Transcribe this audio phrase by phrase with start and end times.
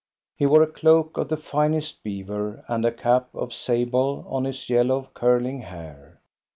[0.35, 4.67] He wore a cloak of the finest beaver, and a cap of sable on his
[4.67, 6.19] yellow, curling hair.